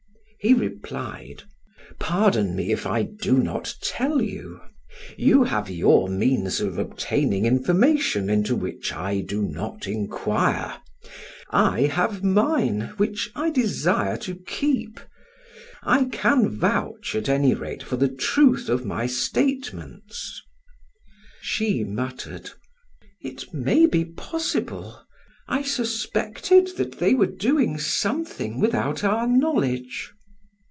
[0.43, 1.43] He replied:
[1.99, 4.59] "Pardon me if I do not tell you!
[5.15, 10.77] You have your means of obtaining information into which I do not inquire;
[11.51, 14.99] I have mine which I desire to keep.
[15.83, 20.41] I can vouch at any rate for the truth of my statements."
[21.39, 22.49] She muttered:
[23.21, 25.01] "It may be possible.
[25.47, 30.11] I suspected that they were doing something without our knowledge."